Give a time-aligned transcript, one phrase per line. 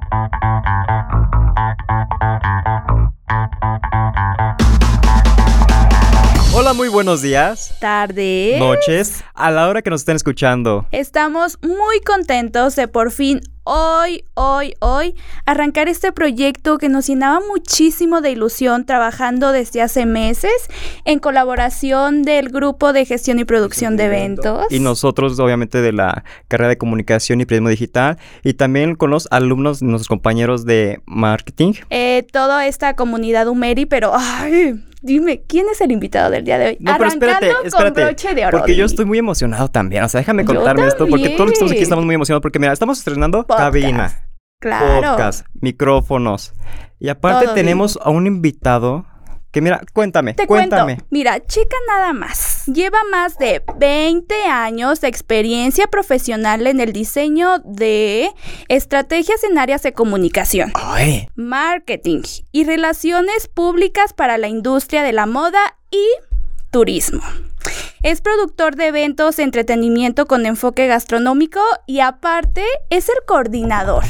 [0.00, 0.47] Thank you.
[6.68, 7.74] Hola, muy buenos días.
[7.80, 8.60] Tardes.
[8.60, 9.24] Noches.
[9.32, 10.86] A la hora que nos estén escuchando.
[10.92, 15.14] Estamos muy contentos de por fin hoy, hoy, hoy
[15.46, 20.52] arrancar este proyecto que nos llenaba muchísimo de ilusión trabajando desde hace meses
[21.06, 24.66] en colaboración del grupo de gestión y producción de eventos.
[24.68, 28.18] Y nosotros, obviamente, de la carrera de comunicación y periodismo digital.
[28.44, 31.72] Y también con los alumnos, nuestros compañeros de marketing.
[31.88, 36.66] Eh, toda esta comunidad Umeri, pero ay, Dime, ¿quién es el invitado del día de
[36.66, 36.76] hoy?
[36.80, 38.34] No, pero espérate, espérate.
[38.34, 40.02] de oro, porque yo estoy muy emocionado también.
[40.04, 42.42] O sea, déjame contarme esto, porque todos los que estamos aquí estamos muy emocionados.
[42.42, 44.28] Porque mira, estamos estrenando cabina,
[44.60, 45.10] claro.
[45.10, 46.54] podcast, micrófonos.
[46.98, 49.06] Y aparte tenemos a un invitado
[49.52, 50.96] que mira, cuéntame, Te cuéntame.
[50.96, 51.06] Cuento.
[51.10, 52.47] Mira, chica nada más.
[52.72, 58.30] Lleva más de 20 años de experiencia profesional en el diseño de
[58.68, 61.28] estrategias en áreas de comunicación, Ay.
[61.34, 62.20] marketing
[62.52, 66.04] y relaciones públicas para la industria de la moda y
[66.70, 67.22] turismo.
[68.02, 74.04] Es productor de eventos de entretenimiento con enfoque gastronómico y aparte es el coordinador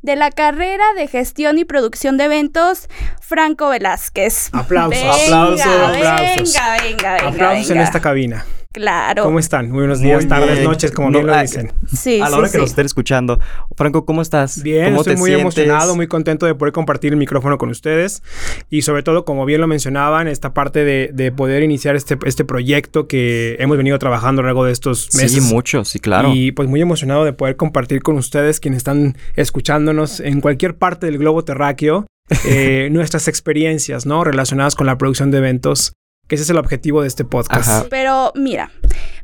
[0.00, 2.88] de la carrera de gestión y producción de eventos
[3.20, 4.48] Franco Velázquez.
[4.52, 6.52] Aplausos, aplausos, aplausos.
[6.54, 7.28] Venga, venga, venga.
[7.28, 8.46] Aplausos en esta cabina.
[8.76, 9.22] Claro.
[9.22, 9.70] ¿Cómo están?
[9.70, 11.72] Muy buenos días, tardes, noches, como bien lo dicen.
[11.86, 13.40] Sí, a la hora que nos estén escuchando.
[13.74, 14.62] Franco, ¿cómo estás?
[14.62, 18.22] Bien, ¿Cómo estoy muy emocionado, muy contento de poder compartir el micrófono con ustedes.
[18.68, 22.44] Y sobre todo, como bien lo mencionaban, esta parte de, de poder iniciar este, este
[22.44, 25.32] proyecto que hemos venido trabajando a lo largo de estos meses.
[25.32, 26.34] Sí, mucho, sí, claro.
[26.34, 31.06] Y pues muy emocionado de poder compartir con ustedes, quienes están escuchándonos en cualquier parte
[31.06, 32.06] del globo terráqueo,
[32.44, 34.22] eh, nuestras experiencias, ¿no?
[34.22, 35.94] Relacionadas con la producción de eventos
[36.26, 37.86] que ese es el objetivo de este podcast.
[37.88, 38.70] Pero mira,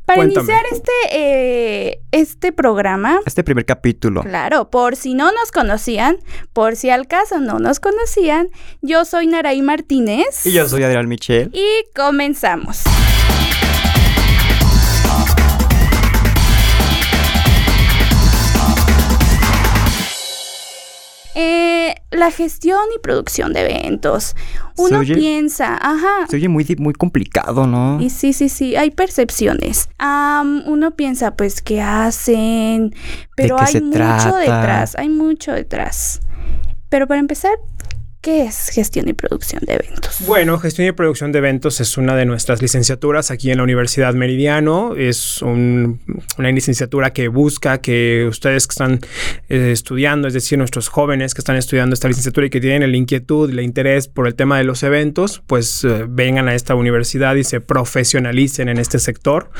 [0.05, 3.19] para iniciar este, eh, este programa.
[3.25, 4.21] Este primer capítulo.
[4.21, 6.17] Claro, por si no nos conocían,
[6.53, 8.49] por si al caso no nos conocían,
[8.81, 10.45] yo soy Naraí Martínez.
[10.45, 11.49] Y yo soy Adrián Michel.
[11.53, 12.83] Y comenzamos.
[21.35, 24.35] Eh, la gestión y producción de eventos.
[24.77, 26.27] Uno piensa, ajá.
[26.29, 27.99] Se oye muy, muy complicado, ¿no?
[28.01, 29.89] Y sí, sí, sí, hay percepciones.
[29.99, 32.95] uno piensa, pues, ¿qué hacen?
[33.35, 36.21] Pero hay mucho detrás, hay mucho detrás.
[36.89, 37.53] Pero para empezar,
[38.23, 40.25] ¿Qué es gestión y producción de eventos?
[40.25, 44.13] Bueno, gestión y producción de eventos es una de nuestras licenciaturas aquí en la Universidad
[44.13, 44.95] Meridiano.
[44.95, 45.97] Es una
[46.37, 49.01] licenciatura que busca que ustedes que están
[49.49, 52.95] eh, estudiando, es decir, nuestros jóvenes que están estudiando esta licenciatura y que tienen la
[52.95, 56.75] inquietud y el interés por el tema de los eventos, pues eh, vengan a esta
[56.75, 59.51] universidad y se profesionalicen en este sector.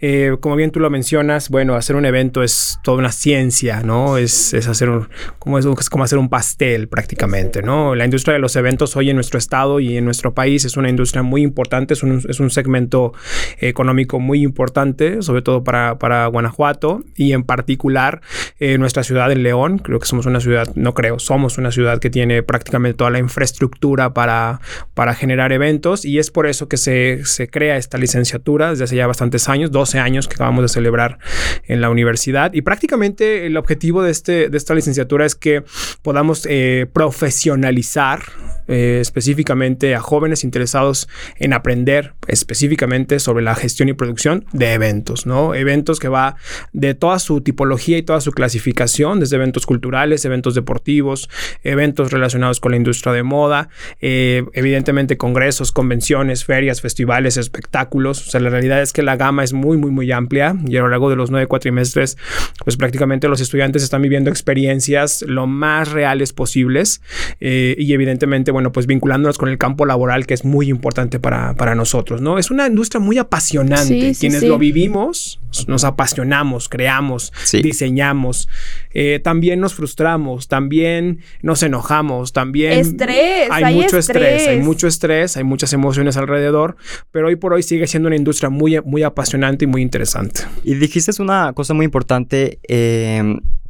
[0.00, 4.16] Eh, como bien tú lo mencionas, bueno, hacer un evento es toda una ciencia, ¿no?
[4.16, 7.97] Es, es hacer un, como es, es como hacer un pastel prácticamente, ¿no?
[7.98, 10.88] La industria de los eventos hoy en nuestro estado y en nuestro país es una
[10.88, 13.12] industria muy importante, es un, es un segmento
[13.58, 18.20] económico muy importante, sobre todo para, para Guanajuato y en particular
[18.60, 19.78] eh, nuestra ciudad en León.
[19.78, 23.18] Creo que somos una ciudad, no creo, somos una ciudad que tiene prácticamente toda la
[23.18, 24.60] infraestructura para,
[24.94, 28.96] para generar eventos y es por eso que se, se crea esta licenciatura desde hace
[28.96, 31.18] ya bastantes años, 12 años que acabamos de celebrar
[31.64, 35.64] en la universidad y prácticamente el objetivo de, este, de esta licenciatura es que
[36.02, 38.20] podamos eh, profesionalizar analizar
[38.68, 45.26] eh, específicamente a jóvenes interesados en aprender específicamente sobre la gestión y producción de eventos,
[45.26, 45.54] ¿no?
[45.54, 46.36] Eventos que va
[46.72, 51.28] de toda su tipología y toda su clasificación, desde eventos culturales, eventos deportivos,
[51.62, 53.68] eventos relacionados con la industria de moda,
[54.00, 58.26] eh, evidentemente congresos, convenciones, ferias, festivales, espectáculos.
[58.26, 60.80] O sea, la realidad es que la gama es muy, muy, muy amplia y a
[60.80, 62.16] lo largo de los nueve cuatrimestres,
[62.64, 67.00] pues prácticamente los estudiantes están viviendo experiencias lo más reales posibles.
[67.40, 71.54] Eh, y evidentemente, bueno, pues vinculándonos con el campo laboral que es muy importante para,
[71.54, 72.38] para nosotros, ¿no?
[72.38, 74.14] Es una industria muy apasionante.
[74.18, 78.48] Quienes lo vivimos, nos apasionamos, creamos, diseñamos,
[78.92, 82.72] eh, también nos frustramos, también nos enojamos, también...
[82.72, 84.48] Estrés, hay, mucho estrés.
[84.48, 86.76] hay mucho estrés, hay muchas emociones alrededor,
[87.10, 90.42] pero hoy por hoy sigue siendo una industria muy, muy apasionante y muy interesante.
[90.64, 93.22] Y dijiste una cosa muy importante, eh,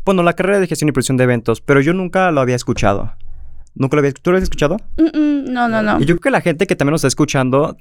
[0.04, 3.12] bueno, la carrera de gestión y producción de eventos, pero yo nunca lo había escuchado.
[3.78, 4.76] ¿Nunca lo habías, ¿Tú lo habías escuchado?
[4.96, 6.00] no, no, no.
[6.00, 7.76] Y yo creo que la gente que también nos está escuchando,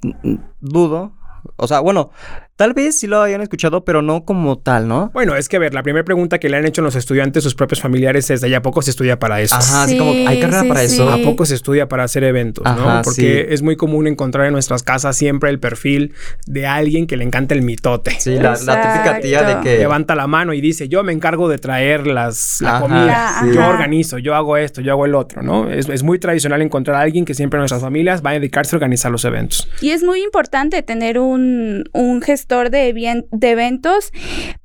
[0.61, 1.13] dudo,
[1.55, 2.11] O sea, bueno,
[2.57, 5.11] tal vez sí lo hayan escuchado, pero no como tal, ¿no?
[5.13, 7.55] Bueno, es que a ver, la primera pregunta que le han hecho los estudiantes, sus
[7.55, 9.55] propios familiares, es de a poco se estudia para eso?
[9.55, 11.09] Ajá, así como, ¿hay carrera para eso?
[11.09, 13.01] ¿A poco se estudia para hacer eventos, no?
[13.03, 16.13] Porque es muy común encontrar en nuestras casas siempre el perfil
[16.47, 18.19] de alguien que le encanta el mitote.
[18.19, 19.77] Sí, la, típica tía de que...
[19.77, 24.17] Levanta la mano y dice, yo me encargo de traer las, la comida, yo organizo,
[24.17, 25.69] yo hago esto, yo hago el otro, ¿no?
[25.69, 28.75] Es, es muy tradicional encontrar a alguien que siempre en nuestras familias va a dedicarse
[28.75, 29.69] a organizar los eventos.
[29.81, 32.93] Y es muy importante tener un, un gestor de,
[33.31, 34.11] de eventos,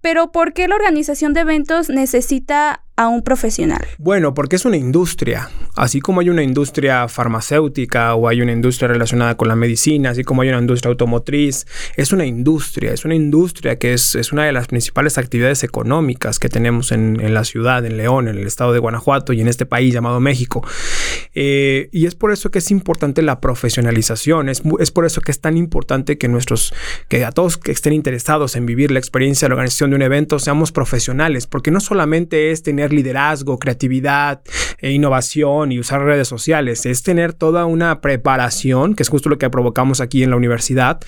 [0.02, 3.86] pero ¿por qué la organización de eventos necesita a un profesional?
[3.98, 5.48] Bueno, porque es una industria.
[5.74, 10.22] Así como hay una industria farmacéutica o hay una industria relacionada con la medicina, así
[10.22, 11.66] como hay una industria automotriz,
[11.96, 16.38] es una industria, es una industria que es, es una de las principales actividades económicas
[16.38, 19.64] que tenemos en, la ciudad, en León, en el estado de Guanajuato y en este
[19.64, 20.66] país llamado México.
[21.34, 25.30] Eh, y es por eso que es importante la profesionalización, es, es por eso que
[25.30, 26.74] es tan importante que nuestros,
[27.08, 30.02] que a todos que estén interesados en vivir la experiencia de la organización de un
[30.02, 34.42] evento seamos profesionales, porque no solamente es tener liderazgo, creatividad
[34.82, 39.38] e innovación y usar redes sociales, es tener toda una preparación, que es justo lo
[39.38, 41.00] que provocamos aquí en la universidad,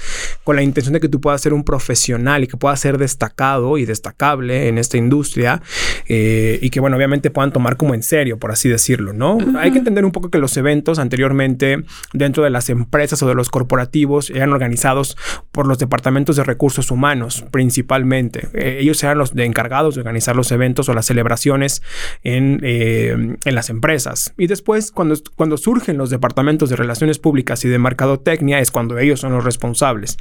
[0.44, 3.76] con la intención de que tú puedas ser un profesional y que puedas ser destacado
[3.76, 5.60] y destacable en esta industria
[6.08, 9.38] eh, y que, bueno, obviamente puedan tomar como en serio, por así decirlo, ¿no?
[9.58, 13.34] Hay que entender un poco que los eventos anteriormente dentro de las empresas o de
[13.34, 15.16] los corporativos eran organizados
[15.52, 18.48] por los departamentos de recursos humanos, principalmente.
[18.54, 21.82] Eh, ellos eran los encargados de organizar los eventos o las celebraciones
[22.22, 24.34] eh, en, las empresas.
[24.38, 28.98] Y después, cuando, cuando surgen los departamentos de relaciones públicas y de mercadotecnia, es cuando
[28.98, 30.18] ellos son los responsables.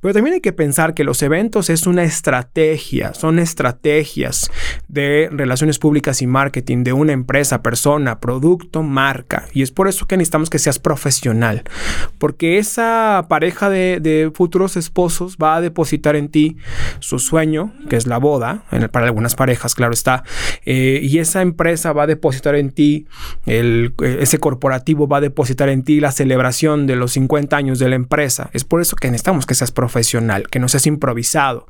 [0.00, 4.50] Pero también hay que pensar que los eventos es una estrategia, son estrategias
[4.88, 9.46] de relaciones públicas y marketing de una empresa, persona, producto, marca.
[9.52, 11.64] Y es por eso que necesitamos que seas profesional,
[12.18, 16.56] porque esa pareja de, futuros esposos va a depositar en ti
[17.00, 20.24] su sueño, que es la boda, para algunas parejas, claro está,
[20.64, 22.79] eh, y esa empresa va a depositar en ti,
[23.46, 27.78] el, eh, ese corporativo va a depositar en ti la celebración de los 50 años
[27.78, 28.50] de la empresa.
[28.52, 31.66] Es por eso que necesitamos que seas profesional, que no seas improvisado,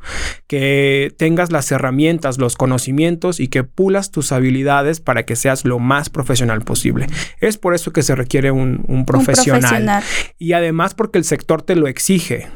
[0.46, 5.78] que tengas las herramientas, los conocimientos y que pulas tus habilidades para que seas lo
[5.78, 7.06] más profesional posible.
[7.40, 10.02] Es por eso que se requiere un, profesional.
[10.38, 12.48] Y además porque el sector te lo exige.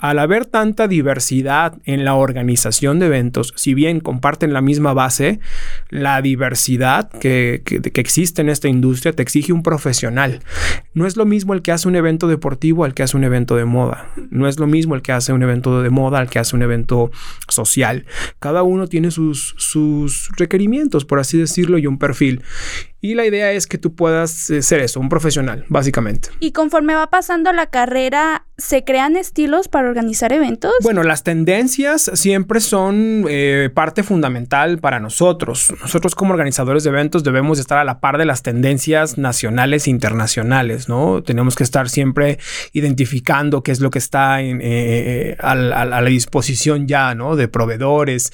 [0.00, 5.40] Al haber tanta diversidad en la organización de eventos, si bien comparten la misma base,
[5.88, 7.59] la diversidad que,
[7.94, 10.40] existe en esta industria te exige un profesional.
[10.94, 13.56] No es lo mismo el que hace un evento deportivo al que hace un evento
[13.56, 14.10] de moda.
[14.30, 16.62] No es lo mismo el que hace un evento de moda al que hace un
[16.62, 17.10] evento
[17.48, 18.06] social.
[18.38, 22.42] Cada uno tiene sus, sus requerimientos, por así decirlo, y un perfil.
[23.02, 26.28] Y la idea es que tú puedas eh, ser eso, un profesional, básicamente.
[26.38, 30.72] Y conforme va pasando la carrera, ¿se crean estilos para organizar eventos?
[30.82, 35.72] Bueno, las tendencias siempre son eh, parte fundamental para nosotros.
[35.80, 39.90] Nosotros como organizadores de eventos debemos estar a la par de las tendencias nacionales e
[39.90, 41.22] internacionales, ¿no?
[41.22, 42.38] Tenemos que estar siempre
[42.74, 47.34] identificando qué es lo que está en, eh, a, la disposición ya, ¿no?
[47.34, 48.30] De proveedores,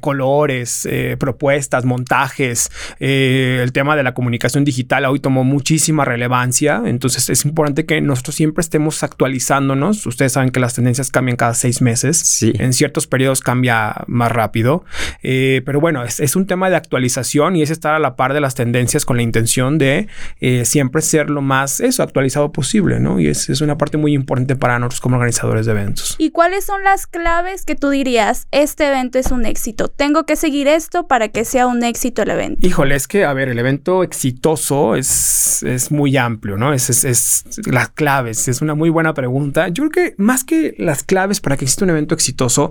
[0.00, 0.88] colores,
[1.18, 7.86] propuestas, montajes, el tema de la comunicación digital hoy tomó muchísima relevancia, entonces es importante
[7.86, 10.06] que nosotros siempre estemos actualizándonos.
[10.06, 12.52] Ustedes saben que las tendencias cambian cada seis meses, sí.
[12.58, 14.84] en ciertos periodos cambia más rápido,
[15.22, 18.40] eh, pero bueno, es, un tema de actualización y es estar a la par de
[18.40, 20.08] las tendencias con la intención de
[20.40, 23.20] eh, siempre ser lo más eso, actualizado posible, ¿no?
[23.20, 26.16] Y es, es una parte muy importante para nosotros como organizadores de eventos.
[26.18, 29.88] ¿Y cuáles son las claves que tú dirías, este evento es un éxito?
[29.88, 32.66] Tengo que seguir esto para que sea un éxito el evento.
[32.66, 36.72] Híjole, es que, a ver, el evento exitoso es, es muy amplio, ¿no?
[36.72, 39.68] Es, es, las claves, es una muy buena pregunta.
[39.68, 42.70] Yo creo que más que las claves para que exista un evento exitoso,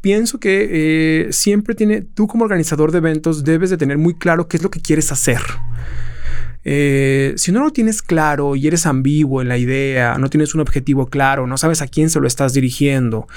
[0.00, 4.48] pienso que eh, siempre tiene, tú como organizador de eventos debes de tener muy claro
[4.48, 5.40] qué es lo que quieres hacer.
[6.68, 10.60] Eh, si no lo tienes claro y eres ambiguo en la idea, no tienes un
[10.60, 13.28] objetivo claro, no sabes a quién se lo estás dirigiendo,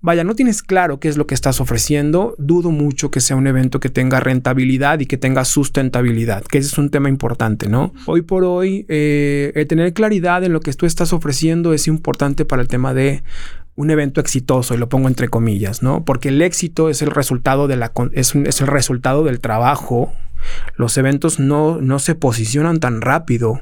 [0.00, 3.48] vaya, no tienes claro qué es lo que estás ofreciendo, dudo mucho que sea un
[3.48, 7.92] evento que tenga rentabilidad y que tenga sustentabilidad, que ese es un tema importante, ¿no?
[8.06, 12.44] Hoy por hoy, eh, el tener claridad en lo que tú estás ofreciendo es importante
[12.44, 13.24] para el tema de
[13.74, 16.04] un evento exitoso, y lo pongo entre comillas, ¿no?
[16.04, 20.12] Porque el éxito es el resultado, de la, es, es el resultado del trabajo
[20.76, 23.60] los eventos no, no se posicionan tan rápido.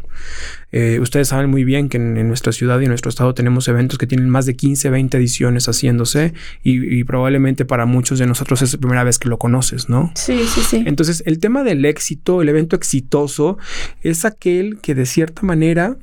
[0.71, 3.99] Eh, ustedes saben muy bien que en, nuestra ciudad y en nuestro estado tenemos eventos
[3.99, 8.75] que tienen más de 15, 20 ediciones haciéndose y, probablemente para muchos de nosotros es
[8.75, 10.13] la primera vez que lo conoces, ¿no?
[10.15, 10.83] Sí, sí, sí.
[10.87, 13.59] Entonces el tema del éxito, el evento exitoso,
[14.03, 15.97] es aquel que de cierta manera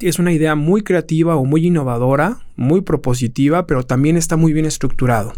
[0.00, 4.66] es una idea muy creativa o muy innovadora, muy propositiva, pero también está muy bien
[4.66, 5.32] estructurado.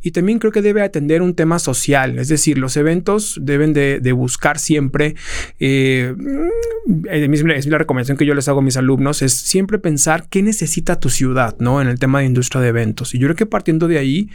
[0.00, 4.12] Y también creo que debe atender un tema social, es decir, los eventos deben de,
[4.12, 5.16] buscar siempre,
[5.60, 6.14] eh,
[7.10, 10.98] es la recomendación que yo les hago a mis alumnos, es siempre pensar qué necesita
[10.98, 11.82] tu ciudad, ¿no?
[11.82, 13.14] En el tema de industria de eventos.
[13.14, 14.30] Y yo creo que partiendo de ahí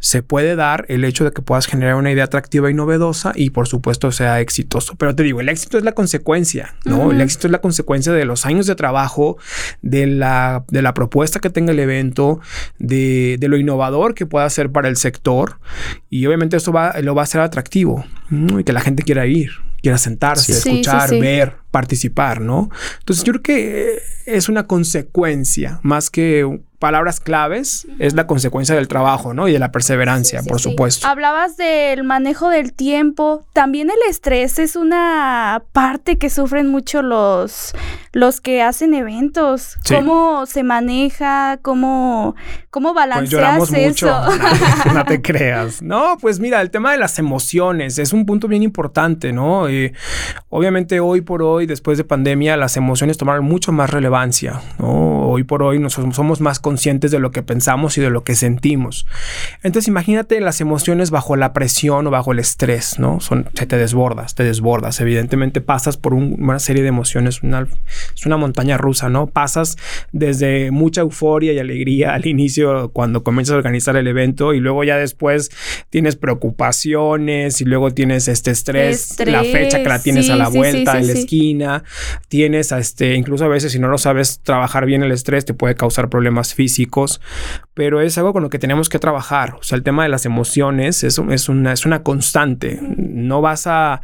[0.00, 3.50] se puede dar el hecho de que puedas generar una idea atractiva y novedosa y
[3.50, 4.96] por supuesto sea exitoso.
[4.96, 7.12] Pero te digo, el éxito es la consecuencia, ¿no?
[7.12, 8.99] El éxito es la consecuencia de los años de trabajo,
[9.82, 12.40] de la, de la propuesta que te el evento,
[12.78, 15.58] de, lo innovador que pueda ser para el sector.
[16.08, 19.50] Y obviamente eso va, lo va a ser atractivo y que la gente quiera ir,
[19.82, 22.70] quiera sentarse, escuchar, ver, participar, ¿no?
[23.00, 28.88] Entonces yo creo que es una consecuencia más que palabras claves es la consecuencia del
[28.88, 29.46] trabajo, ¿no?
[29.46, 31.06] Y de la perseverancia, por supuesto.
[31.06, 33.44] Hablabas del manejo del tiempo.
[33.52, 37.74] También el estrés es una parte que sufren mucho los,
[38.12, 39.76] los que hacen eventos.
[39.86, 41.58] ¿Cómo se maneja?
[41.60, 42.34] ¿Cómo,
[42.70, 44.20] cómo pues balanceas eso?
[44.94, 45.82] no te creas.
[45.82, 49.68] No, pues mira, el tema de las emociones es un punto bien importante, ¿no?
[49.68, 49.92] Eh,
[50.48, 55.28] obviamente hoy por hoy, después de pandemia, las emociones tomaron mucho más relevancia, ¿no?
[55.28, 56.69] Hoy por hoy nosotros somos más conscientes
[57.10, 59.06] de lo que pensamos y de lo que sentimos.
[59.62, 63.20] Entonces imagínate las emociones bajo la presión o bajo el estrés, ¿no?
[63.20, 65.00] Son, se te desbordas, te desbordas.
[65.00, 67.66] Evidentemente pasas por una serie de emociones, una,
[68.14, 69.26] es una montaña rusa, ¿no?
[69.26, 69.76] Pasas
[70.12, 74.84] desde mucha euforia y alegría al inicio cuando comienzas a organizar el evento y luego
[74.84, 75.50] ya después
[75.90, 80.98] tienes preocupaciones y luego tienes este estrés, la fecha que la tienes a la vuelta
[80.98, 81.84] en la esquina,
[82.28, 85.74] tienes este, incluso a veces si no lo sabes trabajar bien el estrés te puede
[85.74, 86.59] causar problemas físicos,
[87.74, 89.56] pero es algo con lo que tenemos que trabajar.
[89.58, 91.48] O sea, el tema de las emociones es, es
[91.86, 92.80] una constante.
[92.82, 94.02] No vas a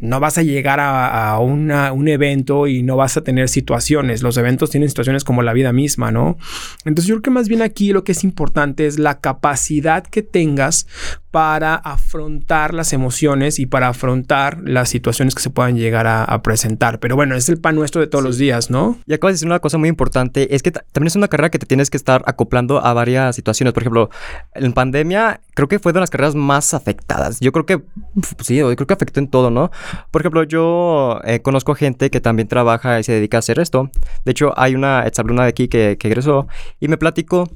[0.00, 4.22] no vas a llegar a, un evento y no vas a tener situaciones.
[4.22, 6.38] Los eventos tienen situaciones como la vida misma, ¿no?
[6.84, 10.22] Entonces yo creo que más bien aquí lo que es importante es la capacidad que
[10.22, 10.86] tengas
[11.30, 16.98] para afrontar las emociones y para afrontar las situaciones que se puedan llegar a, presentar.
[17.00, 18.98] Pero bueno, es el pan nuestro de todos los días, ¿no?
[19.06, 21.58] Y acabas de decir una cosa muy importante, es que también es una carrera que
[21.58, 23.74] te tienes que estar acoplando a varias situaciones.
[23.74, 24.10] Por ejemplo,
[24.54, 27.38] en pandemia creo que fue de las carreras más afectadas.
[27.40, 27.82] Yo creo que,
[28.40, 29.70] sí, yo creo que afectó en todo, ¿no?
[30.10, 33.90] Por ejemplo, yo eh, conozco gente que también trabaja y se dedica a hacer esto.
[34.24, 36.46] De hecho, hay una exalumna de aquí que, que egresó
[36.80, 37.48] y me platicó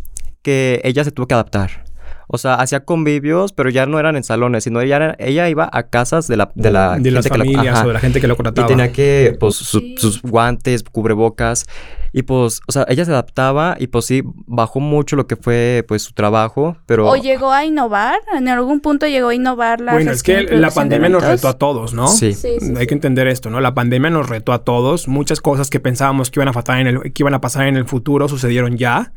[0.42, 1.84] que ella se tuvo que adaptar.
[2.26, 5.84] O sea, hacía convivios, pero ya no eran en salones, sino ella, ella iba a
[5.84, 8.66] casas de la, de la de las familias o de la gente que lo contrataba.
[8.66, 11.66] Y tenía que, pues, sus guantes, cubrebocas.
[12.16, 15.84] Y pues, o sea, ella se adaptaba y pues sí, bajó mucho lo que fue
[15.88, 17.08] pues su trabajo, pero...
[17.08, 18.20] ¿O llegó a innovar?
[18.38, 19.94] ¿En algún punto llegó a innovar la...
[19.94, 22.06] Bueno, es que la pandemia nos retó a todos, ¿no?
[22.06, 22.32] Sí.
[22.32, 23.60] sí, Hay que entender esto, ¿no?
[23.60, 25.08] La pandemia nos retó a todos.
[25.08, 27.76] Muchas cosas que pensábamos que iban a, pasar en el, que iban a pasar en
[27.76, 29.12] el futuro sucedieron ya.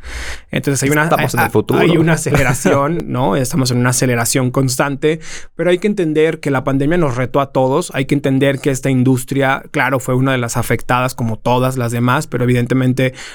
[0.49, 1.03] Entonces hay una...
[1.03, 1.79] Estamos en el futuro.
[1.79, 3.35] Hay una aceleración, ¿no?
[3.35, 5.19] Estamos en una aceleración constante,
[5.53, 7.91] pero hay que entender que la pandemia nos retó a todos.
[7.93, 11.91] Hay que entender que esta industria, claro, fue una de las afectadas como todas las
[11.91, 12.86] demás, pero evidentemente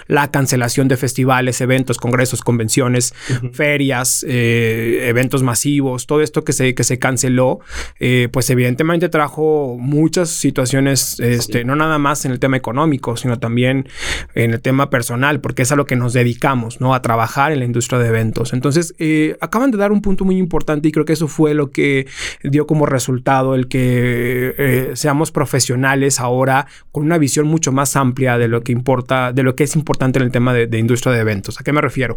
[0.07, 3.15] la cancelación de festivales, eventos, congresos, convenciones,
[3.53, 7.61] ferias, eh, eventos masivos, todo esto que se, que se canceló,
[8.01, 13.39] eh, pues evidentemente trajo muchas situaciones, este, no nada más en el tema económico, sino
[13.39, 13.89] también
[14.35, 16.95] en el tema personal, porque es a lo que nos dedicamos, ¿no?
[16.95, 18.53] A trabajar en la industria de eventos.
[18.53, 21.71] Entonces, eh, acaban de dar un punto muy importante y creo que eso fue lo
[21.71, 22.07] que
[22.43, 28.49] dio como resultado el que seamos profesionales ahora con una visión mucho más amplia de
[28.49, 31.61] lo que importa, lo que es importante en el tema de, industria de eventos.
[31.61, 32.17] ¿A qué me refiero?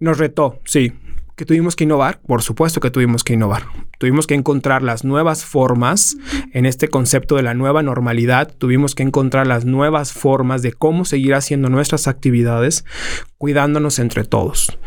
[0.00, 0.92] Nos retó, sí,
[1.36, 3.64] que tuvimos que innovar, por supuesto que tuvimos que innovar.
[3.98, 6.16] Tuvimos que encontrar las nuevas formas
[6.52, 11.04] en este concepto de la nueva normalidad, tuvimos que encontrar las nuevas formas de cómo
[11.04, 12.84] seguir haciendo nuestras actividades
[13.38, 14.78] cuidándonos entre todos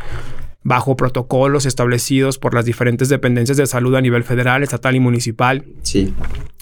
[0.69, 5.65] bajo protocolos establecidos por las diferentes dependencias de salud a nivel federal, estatal y municipal.
[5.81, 6.13] Sí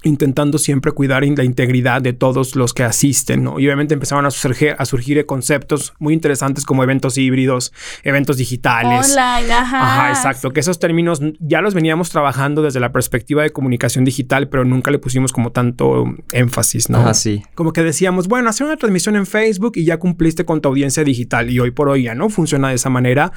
[0.04, 3.60] intentando siempre cuidar la integridad de todos los que asisten, ¿no?
[3.60, 7.74] Y obviamente empezaron a surgir, a surgir conceptos muy interesantes como eventos híbridos,
[8.04, 9.12] eventos digitales.
[9.12, 9.82] Online, ajá.
[9.82, 10.52] Ajá, exacto.
[10.52, 14.92] Que esos términos ya los veníamos trabajando desde la perspectiva de comunicación digital, pero nunca
[14.92, 17.00] le pusimos como tanto énfasis, ¿no?
[17.00, 17.44] Ajá, sí.
[17.56, 21.04] Como que decíamos, bueno, hacer una transmisión en Facebook y ya cumpliste con tu audiencia
[21.04, 21.50] digital.
[21.50, 23.32] Y hoy por hoy ya no funciona de esa manera.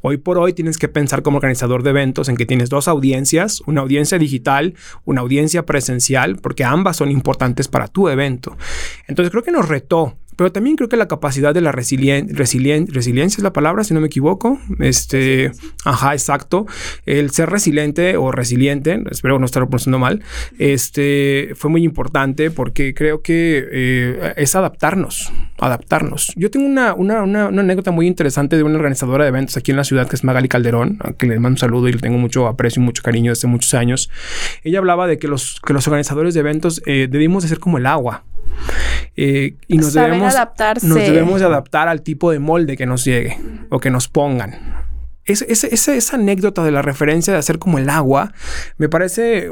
[0.00, 3.62] Hoy por hoy tienes que pensar como organizador de eventos en que tienes dos audiencias,
[3.66, 8.56] una audiencia digital, una audiencia presencial porque ambas son importantes para tu evento.
[9.06, 13.36] Entonces creo que nos retó pero también creo que la capacidad de la resilien resiliencia
[13.36, 14.58] es la palabra, si no me equivoco.
[14.80, 15.52] Este,
[15.84, 16.66] ajá, exacto.
[17.06, 20.22] El ser resiliente o resiliente, espero no estar pronunciando mal,
[20.58, 26.32] este, fue muy importante porque creo que eh, es adaptarnos, adaptarnos.
[26.36, 29.76] Yo tengo una, una, una, anécdota muy interesante de una organizadora de eventos aquí en
[29.76, 32.18] la ciudad que es Magali Calderón, a que le mando un saludo y le tengo
[32.18, 34.10] mucho aprecio y mucho cariño desde muchos años.
[34.62, 37.78] Ella hablaba de que los, que los organizadores de eventos eh, debimos de ser como
[37.78, 38.24] el agua.
[39.16, 40.34] Eh, y nos debemos,
[40.82, 43.38] nos debemos adaptar al tipo de molde que nos llegue
[43.70, 44.83] o que nos pongan
[45.26, 48.32] esa anécdota de la referencia de hacer como el agua
[48.76, 49.50] me parece eh,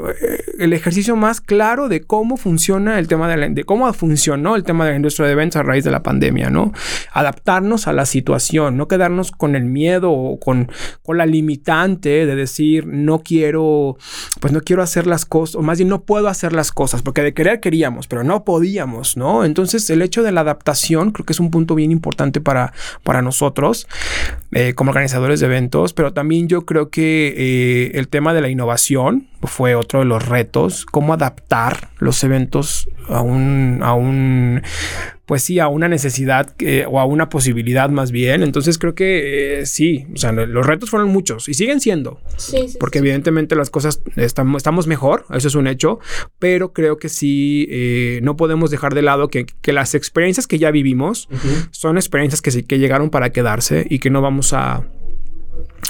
[0.59, 4.63] el ejercicio más claro de cómo funciona el tema de, la, de cómo funcionó el
[4.63, 6.71] tema de la industria de eventos a raíz de la pandemia, ¿no?
[7.11, 12.35] Adaptarnos a la situación, no quedarnos con el miedo o con, con la limitante de
[12.35, 13.97] decir no quiero,
[14.39, 17.23] pues no quiero hacer las cosas, o más bien no puedo hacer las cosas, porque
[17.23, 19.43] de querer queríamos, pero no podíamos, ¿no?
[19.43, 23.21] Entonces el hecho de la adaptación creo que es un punto bien importante para, para
[23.21, 23.87] nosotros
[24.51, 25.62] eh, como organizadores de eventos
[25.93, 30.27] pero también yo creo que eh, el tema de la innovación fue otro de los
[30.27, 34.61] retos, cómo adaptar los eventos a un, a un
[35.25, 36.53] pues sí, a una necesidad
[36.87, 38.43] o a una posibilidad más bien.
[38.43, 42.19] Entonces creo que eh, sí, o sea, los retos fueron muchos y siguen siendo.
[42.37, 45.99] Sí, sí, porque evidentemente las cosas estamos, estamos mejor, eso es un hecho,
[46.39, 50.69] pero creo que sí, eh, no podemos dejar de lado que, las experiencias que ya
[50.69, 51.27] vivimos
[51.71, 54.83] son experiencias que, que llegaron para quedarse y que no vamos a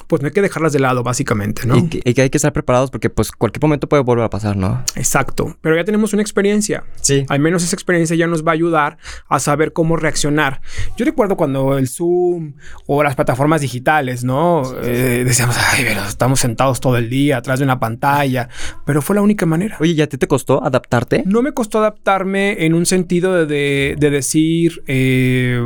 [0.07, 1.77] pues no hay que dejarlas de lado, básicamente, ¿no?
[1.77, 4.83] Y que, hay que estar preparados porque pues cualquier momento puede volver a pasar, ¿no?
[4.95, 6.83] Exacto, pero ya tenemos una experiencia.
[7.01, 7.25] Sí.
[7.29, 10.62] Al menos esa experiencia ya nos va a ayudar a saber cómo reaccionar.
[10.98, 12.53] Yo recuerdo cuando el Zoom
[12.88, 14.63] o las plataformas digitales, ¿no?
[14.83, 18.50] Eh, decíamos, ay, pero estamos sentados todo el día atrás de una pantalla,
[18.86, 19.77] pero fue la única manera.
[19.79, 21.24] Oye, ¿y a ti te costó adaptarte?
[21.25, 25.63] No me costó adaptarme en un sentido de, decir, eh,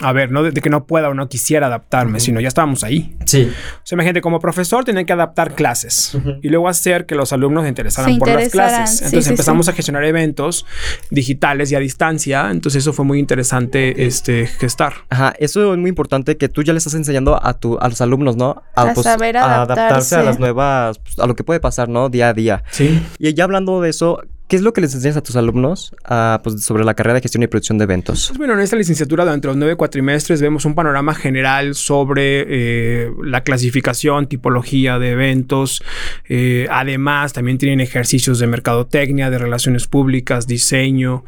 [0.00, 3.16] a ver, no de, que no pueda o no quisiera adaptarme, sino ya estábamos ahí.
[3.24, 3.50] Sí.
[3.76, 7.64] O sea, imagínate, como profesor tenía que adaptar clases y luego hacer que los alumnos
[7.64, 9.02] se interesaran por las clases.
[9.02, 10.66] Entonces empezamos a gestionar eventos
[11.10, 12.50] digitales y a distancia.
[12.50, 14.94] Entonces eso fue muy interesante este, gestar.
[15.10, 18.00] Ajá, eso es muy importante que tú ya le estás enseñando a, tu, a los
[18.00, 18.62] alumnos, ¿no?
[18.74, 20.16] A, pues, saber adaptarse.
[20.16, 22.08] a las nuevas, pues, a lo que puede pasar, ¿no?
[22.08, 22.64] Día a día.
[22.70, 23.02] Sí.
[23.18, 25.96] Y ya hablando de eso, ¿Qué es lo que les enseñas a tus alumnos
[26.42, 28.26] pues, sobre la carrera de gestión y producción de eventos?
[28.28, 33.10] Pues bueno, en esta licenciatura durante los nueve cuatrimestres vemos un panorama general sobre eh,
[33.24, 35.82] la clasificación, tipología de eventos.
[36.28, 41.24] Eh, además, también tienen ejercicios de mercadotecnia, de relaciones públicas, diseño.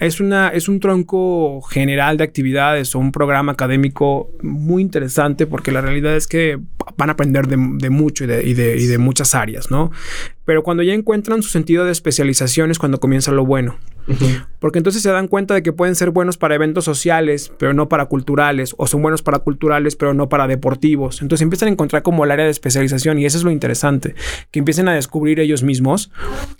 [0.00, 5.70] Es, una, es un tronco general de actividades o un programa académico muy interesante porque
[5.70, 6.58] la realidad es que
[6.96, 8.54] van a aprender de, mucho y de, y
[8.86, 9.90] de muchas áreas, ¿no?
[10.44, 13.76] Pero cuando ya encuentran su sentido de especialización es cuando comienza lo bueno.
[14.58, 17.88] Porque entonces se dan cuenta de que pueden ser buenos para eventos sociales, pero no
[17.88, 21.22] para culturales, o son buenos para culturales, pero no para deportivos.
[21.22, 24.14] Entonces empiezan a encontrar como el área de especialización y eso es lo interesante,
[24.50, 26.10] que empiecen a descubrir ellos mismos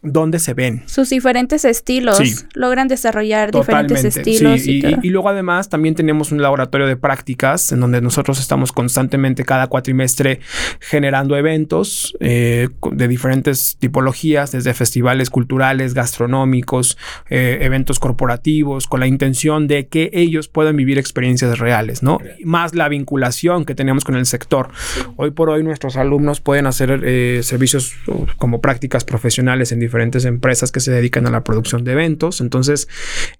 [0.02, 0.82] dónde se ven.
[0.87, 4.66] Sus diferentes estilos, logran desarrollar diferentes estilos.
[4.66, 9.66] y, luego además también tenemos un laboratorio de prácticas en donde nosotros estamos constantemente cada
[9.66, 10.40] cuatrimestre
[10.80, 16.96] generando eventos eh, de diferentes tipologías, desde festivales culturales, gastronómicos,
[17.30, 22.18] eh, eventos corporativos, con la intención de que ellos puedan vivir experiencias reales, ¿no?
[22.44, 24.68] Más la vinculación que tenemos con el sector.
[25.16, 27.94] Hoy por hoy nuestros alumnos pueden hacer eh, servicios
[28.37, 32.40] como prácticas profesionales en diferentes empresas que se dedican a la producción de eventos.
[32.40, 32.88] Entonces,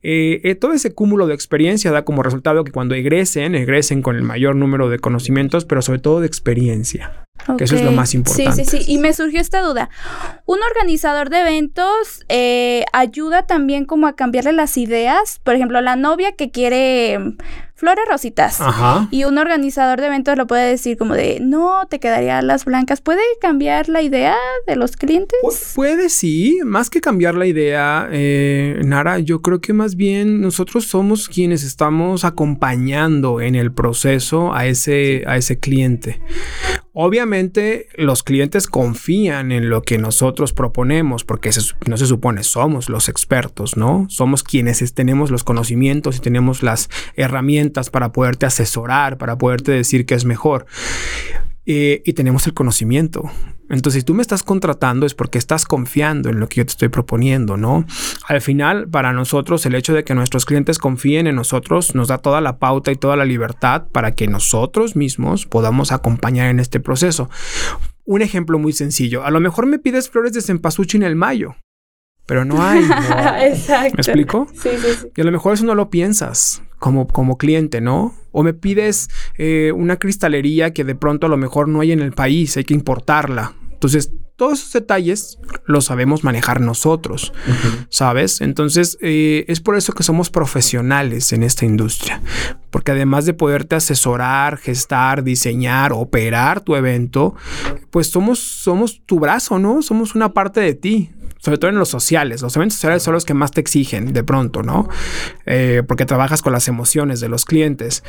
[0.03, 4.23] eh, todo ese cúmulo de experiencia da como resultado que cuando egresen, egresen con el
[4.23, 7.28] mayor número de conocimientos, pero sobre todo de experiencia.
[7.57, 8.65] Que eso es lo más importante.
[8.65, 8.93] Sí, sí, sí.
[8.93, 9.89] Y me surgió esta duda.
[10.45, 15.41] Un organizador de eventos eh, ayuda también como a cambiarle las ideas.
[15.45, 17.19] Por ejemplo, la novia que quiere
[17.79, 18.61] flores rositas.
[18.61, 19.07] Ajá.
[19.13, 23.01] Y un organizador de eventos lo puede decir como de, no, te quedarían las blancas.
[23.01, 24.35] ¿Puede cambiar la idea
[24.67, 25.39] de los clientes?
[25.77, 26.59] puede, sí.
[26.65, 31.63] Más que cambiar la idea, eh, Nara, yo creo que más bien nosotros somos quienes
[31.63, 36.21] estamos acompañando en el proceso a ese, a ese cliente.
[37.01, 41.51] Obviamente los clientes confían en lo que nosotros proponemos porque
[41.87, 44.07] no se supone somos los expertos, ¿no?
[44.09, 50.07] Somos quienes tenemos los conocimientos y tenemos las herramientas para poderte asesorar, para poderte decir
[50.07, 50.67] que es mejor.
[51.71, 53.31] Eh, y tenemos el conocimiento.
[53.69, 56.71] Entonces, si tú me estás contratando es porque estás confiando en lo que yo te
[56.71, 57.85] estoy proponiendo, ¿no?
[58.27, 62.19] Al final, para nosotros, el hecho de que nuestros clientes confíen en nosotros nos da
[62.19, 66.81] toda la pauta y toda la libertad para que nosotros mismos podamos acompañar en este
[66.81, 67.29] proceso.
[68.07, 69.25] Un ejemplo muy sencillo.
[69.25, 71.57] A lo mejor me pides flores de cempasúchil en el mayo.
[72.25, 72.83] pero no hay.
[73.43, 73.95] Exacto.
[73.95, 74.49] ¿Me explico?
[74.55, 75.09] Sí, sí, sí.
[75.15, 78.15] Y a lo mejor eso no lo piensas como, como cliente, ¿no?
[78.33, 82.01] O me pides eh, una cristalería que de pronto a lo mejor no hay en
[82.01, 83.55] el país, hay que importarla.
[83.73, 87.33] Entonces, todos esos detalles los sabemos manejar nosotros,
[87.91, 88.41] ¿sabes?
[88.41, 92.23] Entonces, eh, es por eso que somos profesionales en esta industria,
[92.71, 97.35] porque además de poderte asesorar, gestar, diseñar, operar tu evento,
[97.91, 99.83] pues somos, somos tu brazo, ¿no?
[99.83, 102.43] Somos una parte de ti sobre todo en los sociales.
[102.43, 104.89] Los eventos sociales son los que más te exigen de pronto, ¿no?
[105.47, 108.05] Eh, porque trabajas con las emociones de los clientes.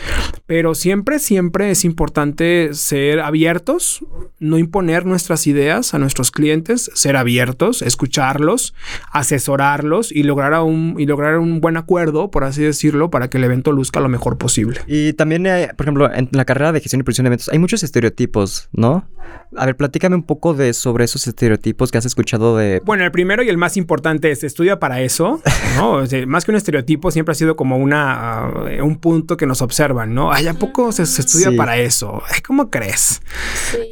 [0.46, 4.06] Pero siempre, siempre es importante ser abiertos,
[4.40, 8.74] no imponer nuestras ideas a nuestros clientes, ser abiertos, escucharlos,
[9.12, 13.44] asesorarlos y lograr un, y lograr un buen acuerdo, por así decirlo, para que el
[13.44, 14.82] evento luzca lo mejor posible.
[14.88, 15.44] Y también,
[15.76, 19.08] por ejemplo, en la carrera de gestión y producción de eventos hay muchos estereotipos, ¿no?
[19.56, 22.82] A ver, platícame un poco de sobre esos estereotipos que has escuchado de...
[22.86, 25.42] Bueno, el primero y el más importante es estudia para eso,
[25.76, 26.04] ¿no?
[26.26, 30.14] más que un estereotipo, siempre ha sido como una, uh, un punto que nos observan,
[30.14, 30.32] ¿no?
[30.32, 32.24] Ay, ¿a poco se, estudia para eso?
[32.34, 33.22] Ay, ¿cómo crees?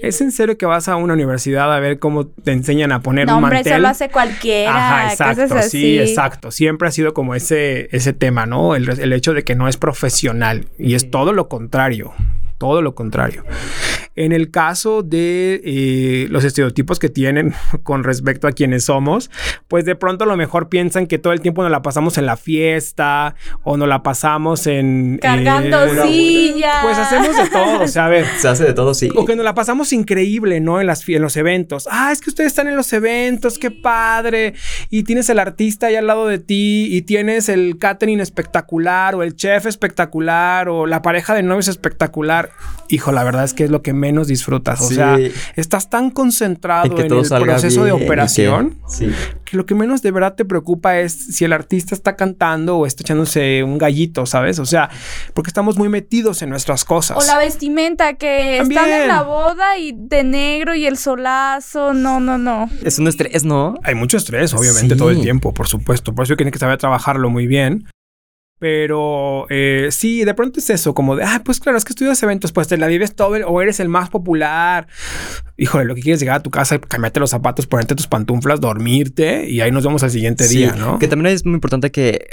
[0.02, 3.28] ¿Es en serio que vas a una universidad a ver cómo te enseñan a poner
[3.28, 3.64] un mantel?
[3.66, 5.04] No, eso lo hace cualquiera.
[5.04, 6.50] Ajá, exacto, sí, exacto.
[6.52, 8.76] Siempre ha sido como ese, ese tema, ¿no?
[8.76, 12.14] El, el hecho de que no es profesional y es todo lo contrario
[12.58, 13.44] todo lo contrario.
[14.18, 17.54] En el caso de eh, los estereotipos que tienen
[17.84, 19.32] con respecto a quienes somos,
[19.68, 22.26] pues de pronto a lo mejor piensan que todo el tiempo nos la pasamos en
[22.26, 25.20] la fiesta o nos la pasamos en...
[25.22, 26.84] Cargando eh, sillas.
[26.84, 28.26] Pues hacemos de todo, o sea, a ver.
[28.40, 29.10] Se hace de todo, sí.
[29.16, 30.82] O que nos la pasamos increíble, ¿no?
[30.82, 31.88] En, las, en los eventos.
[31.92, 34.56] Ah, es que ustedes están en los eventos, qué padre.
[34.90, 39.24] Y tienes el artista ahí al lado de ti y tienes el catering espectacular o
[39.24, 42.50] el chef espectacular o la pareja de novios espectacular.
[42.90, 44.82] Hijo, la verdad es que es lo que menos disfrutas.
[44.82, 45.18] O sea,
[45.56, 48.78] estás tan concentrado en, el proceso de operación
[49.46, 52.86] que, lo que menos de verdad te preocupa es si el artista está cantando o
[52.86, 54.60] está echándose un gallito, ¿sabes?
[54.60, 54.90] O sea,
[55.34, 57.18] porque estamos muy metidos en nuestras cosas.
[57.18, 61.94] O la vestimenta que están en la boda y de negro y el solazo.
[61.94, 62.70] No, no, no.
[62.84, 63.76] Es un estrés, ¿no?
[63.84, 66.14] Hay mucho estrés, obviamente, todo el tiempo, por supuesto.
[66.16, 67.86] Por eso tiene que saber trabajarlo muy bien.
[68.60, 72.22] Pero eh, sí, de pronto es eso, como de, ah, pues claro, es que estudias
[72.24, 74.88] eventos, pues te la vives todo o eres el más popular.
[75.58, 78.60] Híjole, lo que quieres es llegar a tu casa, cambiarte los zapatos, ponerte tus pantuflas,
[78.60, 80.98] dormirte y ahí nos vemos al siguiente día, ¿no?
[80.98, 82.28] Que también es muy importante que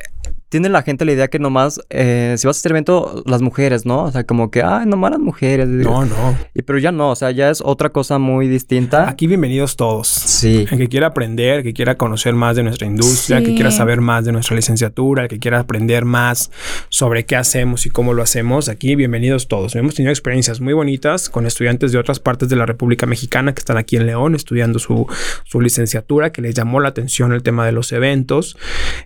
[0.55, 3.87] tiene la gente la idea que nomás, eh, si vas a este evento, las mujeres,
[3.87, 4.05] ¿no?
[4.05, 5.67] O sea, como que, ay, nomás las mujeres.
[5.67, 6.39] No, no.
[6.55, 9.09] Y, pero ya no, o sea, ya es otra cosa muy distinta.
[9.09, 10.07] Aquí bienvenidos todos.
[10.07, 10.65] Sí.
[10.71, 14.27] El que quiera aprender, que quiera conocer más de nuestra industria, que quiera saber más
[14.27, 16.53] de nuestra licenciatura, el que quiera aprender más
[16.89, 19.75] sobre qué hacemos y cómo lo hacemos, aquí bienvenidos todos.
[19.75, 23.59] Hemos tenido experiencias muy bonitas con estudiantes de otras partes de la República Mexicana que
[23.59, 25.09] están aquí en León estudiando su,
[25.43, 28.57] su licenciatura, que les llamó la atención el tema de los eventos.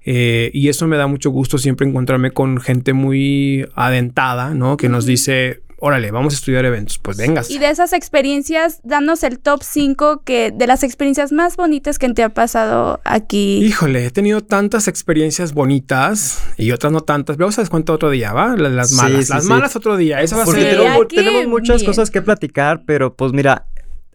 [0.05, 4.77] Eh, y eso me da mucho gusto gusto siempre encontrarme con gente muy adentada, ¿no?
[4.77, 7.51] Que nos dice, órale, vamos a estudiar eventos, pues vengas.
[7.51, 12.09] Y de esas experiencias, danos el top 5 que de las experiencias más bonitas que
[12.13, 13.65] te ha pasado aquí.
[13.65, 17.37] Híjole, he tenido tantas experiencias bonitas y otras no tantas.
[17.37, 18.57] Vamos a descuento otro día, ¿va?
[18.57, 19.29] Las malas.
[19.29, 20.21] las malas otro día.
[20.21, 20.77] Eso va a ser.
[20.77, 23.67] Tenemos, tenemos muchas cosas que platicar, pero pues mira,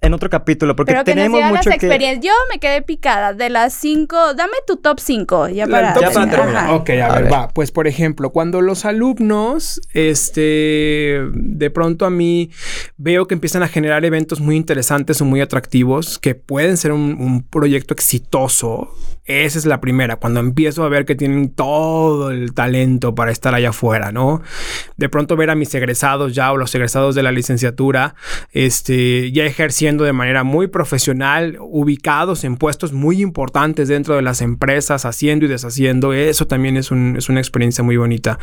[0.04, 2.24] en otro capítulo, porque tenemos mucho las experiencias.
[2.24, 4.34] Yo me quedé picada de las cinco.
[4.34, 6.70] Dame tu top cinco, ya para, ya para terminar.
[6.72, 7.48] Ok, a, ver, va.
[7.48, 12.52] Pues, por ejemplo, cuando los alumnos, este, de pronto a mí
[12.98, 17.16] veo que empiezan a generar eventos muy interesantes o muy atractivos, que pueden ser un,
[17.20, 18.94] un proyecto exitoso.
[19.26, 23.56] Esa es la primera, cuando empiezo a ver que tienen todo el talento para estar
[23.56, 24.42] allá afuera, ¿no?
[24.98, 28.16] De pronto ver a mis egresados ya o los egresados de la licenciatura,
[28.52, 34.42] este, ya ejerciendo de manera muy profesional, ubicados en puestos muy importantes dentro de las
[34.42, 36.14] empresas, haciendo y deshaciendo.
[36.14, 38.40] Eso también es, es una experiencia muy bonita.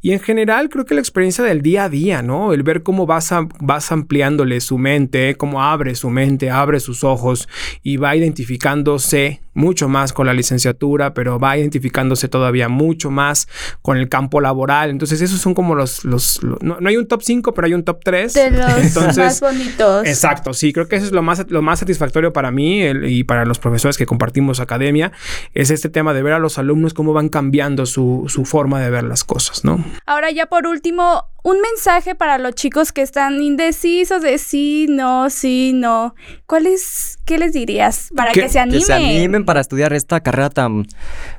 [0.00, 2.54] Y en general creo que la experiencia del día a día, ¿no?
[2.54, 7.48] El ver cómo vas, vas ampliándole su mente, cómo abre su mente, abre sus ojos
[7.82, 13.48] y va identificándose mucho más con la licenciatura, pero va identificándose todavía mucho más
[13.82, 14.90] con el campo laboral.
[14.90, 16.04] Entonces, esos son como los...
[16.04, 18.34] los, no, hay un top 5, pero hay un top 3.
[18.34, 20.06] De los más bonitos.
[20.06, 23.44] Exacto, sí, creo que eso es lo más, lo más satisfactorio para mí y para
[23.44, 25.12] los profesores que compartimos academia,
[25.54, 28.90] es este tema de ver a los alumnos cómo van cambiando su, su forma de
[28.90, 29.82] ver las cosas, ¿no?
[30.04, 35.30] Ahora ya por último, un mensaje para los chicos que están indecisos de sí, no,
[35.30, 36.16] sí, no.
[36.44, 38.80] ¿Cuál es, qué les dirías para que, se animen?
[38.80, 40.86] Que se animen para estudiar esta carrera tan,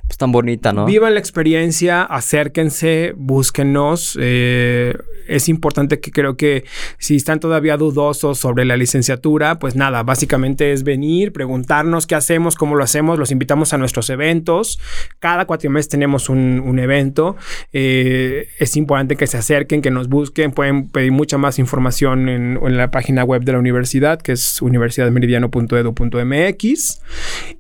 [0.08, 0.86] pues, tan bonita, ¿no?
[0.86, 4.17] Vivan la experiencia, acérquense, búsquenos.
[4.22, 4.96] Eh,
[5.28, 6.63] es importante que creo que
[7.00, 12.56] si están todavía dudosos sobre la licenciatura, pues nada, básicamente es venir, preguntarnos qué hacemos,
[12.56, 14.80] cómo lo hacemos, los invitamos a nuestros eventos.
[15.20, 17.36] Cada cuatrimestre tenemos un, un evento.
[17.74, 20.51] Eh, es importante que se acerquen, que nos busquen.
[20.51, 24.62] Pueden pedir mucha más información en, en la página web de la universidad, que es
[24.62, 27.01] universidadmeridiano.edu.mx.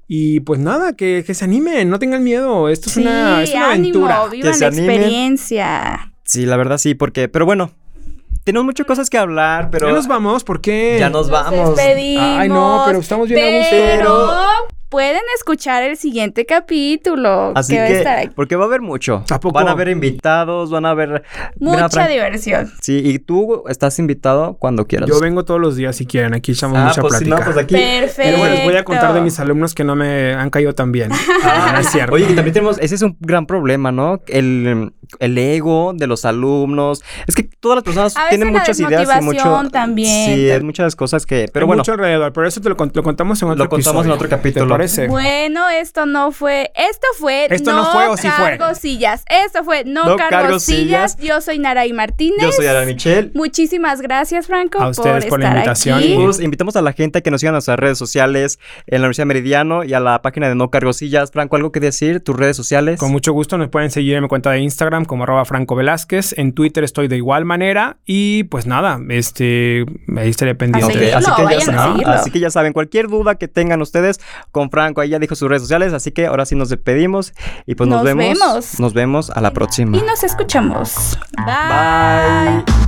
[0.07, 2.69] Y pues nada, que, que, se animen, no tengan miedo.
[2.69, 4.29] Esto es sí, una, es una ánimo, aventura.
[4.31, 4.89] Vivan Que la animen.
[4.91, 6.13] experiencia.
[6.23, 7.71] Sí, la verdad sí, porque, pero bueno,
[8.43, 10.97] tenemos muchas cosas que hablar, pero Ya nos vamos, ¿por qué?
[10.99, 11.75] ya nos vamos.
[11.75, 12.23] despedimos.
[12.39, 14.76] Ay, no, pero estamos bien a gusto.
[14.89, 17.51] Pueden escuchar el siguiente capítulo.
[17.55, 18.29] Así que va a que, estar aquí.
[18.35, 19.23] porque va a haber mucho.
[19.29, 19.53] ¿A poco?
[19.55, 21.23] Van a haber invitados, van a haber...
[21.59, 22.71] Mucha diversión.
[22.81, 25.09] Sí, y tú estás invitado cuando quieras.
[25.09, 27.37] Yo vengo todos los días si quieren, aquí echamos Ah, mucha pues plática.
[27.37, 27.75] no, pues aquí...
[27.75, 28.21] Perfecto.
[28.23, 30.91] Pero bueno, les voy a contar de mis alumnos que no me han caído tan
[30.91, 31.11] bien.
[31.49, 32.13] Ah, no es cierto.
[32.13, 34.21] Oye, que también tenemos, ese es un gran problema, ¿no?
[34.27, 37.03] El, el ego de los alumnos.
[37.25, 39.69] Es que todas las personas A veces tienen la muchas ideas y mucho.
[39.71, 40.35] también.
[40.35, 41.47] Sí, hay muchas cosas que.
[41.53, 44.05] Pero Hay bueno, mucho alrededor, pero eso te lo, lo contamos en otro Lo contamos
[44.05, 44.76] en otro capítulo.
[45.09, 46.71] Bueno, esto no fue.
[46.75, 47.47] Esto fue.
[47.49, 48.57] ¿Esto no fue o sí fue?
[48.57, 49.23] cargo sillas.
[49.29, 51.13] Esto fue No, No cargo, cargo sillas.
[51.13, 51.17] sillas.
[51.27, 52.39] Yo soy Naray Martínez.
[52.41, 53.31] yo soy Ara Michelle.
[53.33, 56.13] Muchísimas gracias, Franco, A ustedes por la estar invitación aquí.
[56.13, 59.01] y- Pues, invitamos a la gente a que nos sigan en nuestras redes sociales, en
[59.01, 61.31] la Universidad Meridiano y a la página de No Cargosillas.
[61.31, 62.21] Franco, ¿algo que decir?
[62.23, 62.99] ¿Tus redes sociales?
[62.99, 66.33] Con mucho gusto nos pueden seguir en mi cuenta de Instagram como arroba Franco Velázquez.
[66.37, 67.97] En Twitter estoy de igual manera.
[68.05, 69.85] Y pues nada, este
[70.17, 70.91] ahí estaré pendiente.
[70.91, 72.13] Así, que ya saben, seguirlo.
[72.13, 74.19] así que ya saben, cualquier duda que tengan ustedes
[74.67, 77.33] con Franco, ahí ya dijo sus redes sociales, así que ahora sí nos despedimos
[77.65, 78.25] y pues nos, Nos vemos.
[78.39, 78.79] vemos.
[78.79, 79.97] Nos vemos a la próxima.
[79.97, 81.17] Y nos escuchamos.
[81.37, 82.63] Bye.
[82.63, 82.86] Bye.